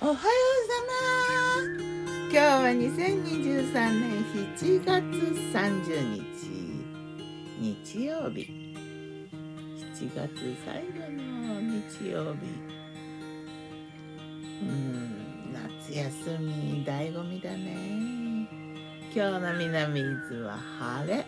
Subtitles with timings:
[0.00, 0.26] おはようさ
[1.56, 1.84] ま。
[2.24, 4.24] 今日は2023年
[4.56, 5.00] 7月
[5.54, 6.22] 30日
[7.60, 8.50] 日曜日。
[9.94, 10.28] 7月
[10.66, 12.40] 最後の日曜日。
[14.62, 18.48] うん夏休み醍醐味だね。
[19.14, 21.24] 今日の南伊豆は晴れ。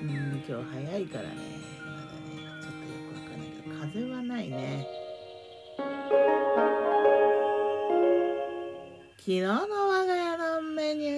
[0.00, 1.34] うん今日早いからね。
[1.84, 5.01] まだねちょっとよくわかんないけど風はないね。
[9.24, 11.12] 昨日の我が家のメニュ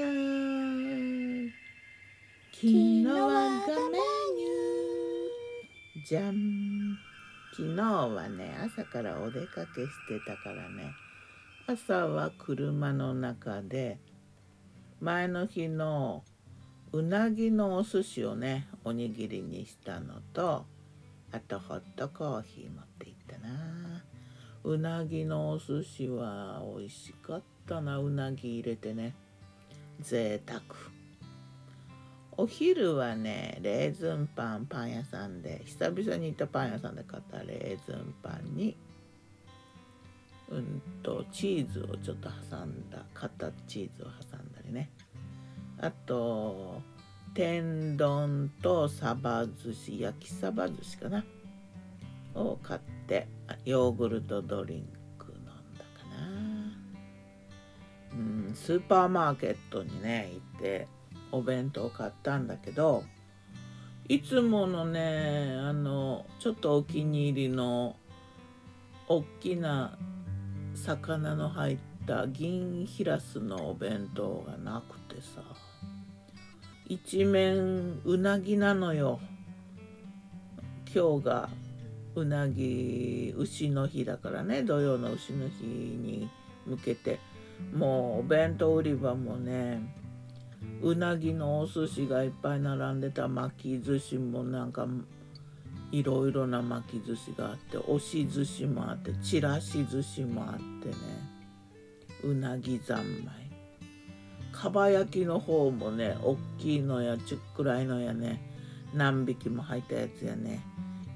[1.47, 1.51] ー。
[2.53, 6.07] 昨日我がメニュー。
[6.07, 6.99] じゃん
[7.57, 10.93] 昨日はね朝からお出かけしてたからね。
[11.67, 13.99] 朝は車の中で
[15.01, 16.25] 前の日の
[16.93, 20.67] うなぎのお寿司をねおにぎりにしたのと
[21.33, 24.05] あとホットコーヒー持って行ったな。
[24.63, 27.54] うなぎのお寿司は美味しかった。
[27.67, 29.15] なうなぎ入れてね。
[30.01, 30.63] 贅沢。
[32.37, 38.77] お昼はねレーズンパンパン屋さんで久々に行ったパン屋さんで買ったレーズンパンに
[40.51, 44.91] うんとチーズをちょっと挟んだ買ったチーズを挟んだりね。
[45.81, 46.83] あと
[47.35, 51.25] 天丼とサバ寿司焼きサバ寿司かな。
[52.35, 53.29] を買って
[53.65, 54.89] ヨーグルトドリン
[58.55, 60.89] スーパーマーケットにね行って
[61.33, 63.05] お弁当買ったんだけど
[64.09, 67.97] いつものねあのちょっとお気に入りの
[69.09, 69.97] おっきな
[70.75, 75.43] 魚の入った銀ヒラスのお弁当がなくてさ
[76.87, 79.19] 一面うなぎなのよ。
[80.95, 81.49] 今日が
[82.15, 86.29] うなぎ牛の日だからね土曜の牛の日に
[86.67, 87.19] 向けて。
[87.75, 89.81] もうお弁当売り場もね
[90.83, 94.87] うなぎのお寿司がいっぱい並んでた巻き寿司もなんか
[95.91, 100.95] いろいろな巻き寿司があって押し寿司もあってちらし寿司もあってね。
[102.25, 103.35] うなぎ三昧。
[104.51, 108.41] かば焼きの方もねおっきいのやちっくらいのやね
[108.95, 110.61] 何匹も入ったやつやね。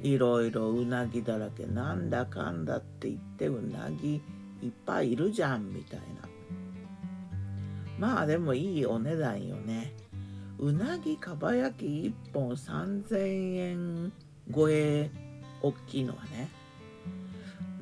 [0.01, 1.67] いろいろうなぎだらけ。
[1.67, 4.23] なんだかんだって言ってうなぎ
[4.63, 6.29] いっぱいいるじゃんみたいな。
[7.99, 9.93] まあでもいいお値段よね。
[10.59, 14.13] うなぎかば焼き1本3000円
[14.55, 15.11] 超え
[15.63, 16.49] 大きいのはね。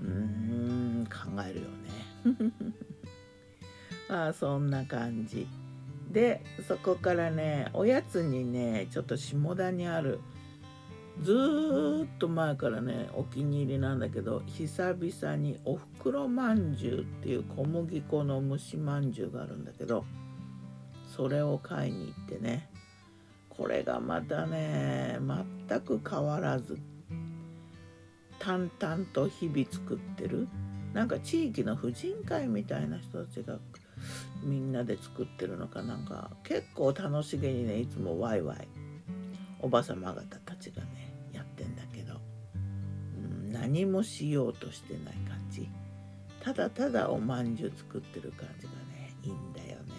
[0.03, 2.53] うーん考えるよね。
[4.09, 5.47] まあそんな感じ。
[6.10, 10.20] でそこからねおやつにねちょっと下田にある
[11.22, 20.04] ずっと前からねお気に入りなんだけど久々におふくろまんじゅうっていう小麦粉の蒸しまんじゅうがあるんだけど
[21.16, 22.69] それを買いに行ってね
[23.49, 25.19] これがまたね
[25.69, 26.78] 全く変わらず
[28.38, 30.47] 淡々と日々作ってる
[30.93, 33.59] なんか地域の婦人会みたいな人たちが
[34.43, 38.69] みんなで作ってるのかなんか結構楽しげにねいつもワイワイ
[39.60, 40.46] おばさま方
[43.66, 45.69] 何もしようとしてない感じ。
[46.41, 49.94] ただただおまんじゅう作ってる感じがねいいんだよね。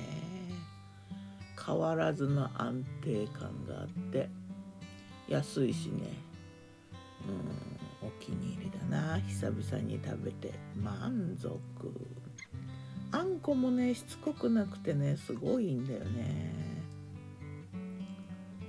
[1.66, 4.29] 変わらずの安定感があって
[5.28, 6.13] 安いしね。
[7.28, 7.31] う
[8.05, 9.19] んお気に入りだな。
[9.19, 10.53] 久々に食べて。
[10.81, 11.59] 満足。
[13.11, 16.53] あんこもねしつこくなくてねすごいんだよね。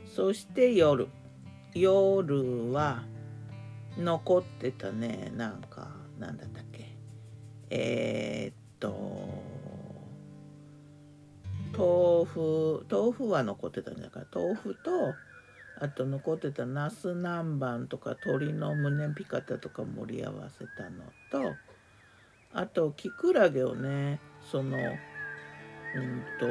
[0.07, 1.07] そして夜。
[1.75, 3.05] 夜は
[3.99, 6.97] 残ってたねなんかなんだったっけ。
[7.71, 9.43] えー、っと
[11.77, 15.15] 豆腐豆腐は残ってたんだか豆腐と
[15.81, 21.55] あと残ってたナス南蛮とか鶏の胸ピカタとか盛り合わせたのと
[22.53, 26.47] あとキクラゲをねそのうんと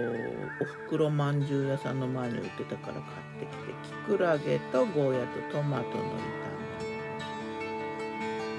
[0.62, 3.04] おふくろまんじゅう屋さんの前に売ってたから買っ
[3.40, 6.47] てきてキクラゲとゴーヤとトマトの炒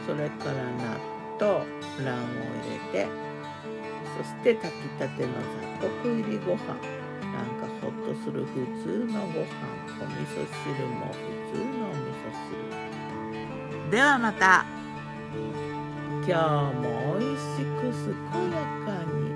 [0.09, 0.99] それから納
[1.39, 1.67] 豆
[1.99, 2.13] 卵黄を
[2.65, 3.07] 入れて
[4.17, 5.33] そして炊きたての
[5.81, 6.75] 雑穀入りご飯。
[7.31, 9.45] なんかほっとする普通のご飯。
[10.01, 11.19] お味噌汁も普
[11.53, 12.27] 通のお味噌
[13.85, 13.91] 汁。
[13.91, 14.65] ではまた。
[16.27, 16.33] 今日
[16.79, 17.39] も美味し
[17.77, 17.93] く
[18.33, 18.57] 健や
[18.87, 19.29] かに。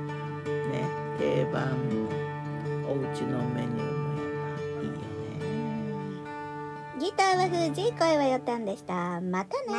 [0.73, 1.77] ね定番。
[2.89, 4.27] おうちのメニューもやっ
[4.79, 5.03] ぱいいよね。
[6.99, 9.21] ギターは藤井声はよたんでした。
[9.21, 9.79] またね